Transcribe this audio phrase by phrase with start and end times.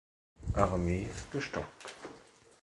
[0.55, 1.93] Armee gestoppt.